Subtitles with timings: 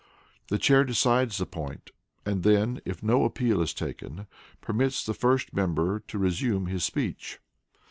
[0.47, 1.91] The Chair decides the point,
[2.25, 4.25] and then, if no appeal is taken,
[4.59, 7.39] permits the first member to resume his speech.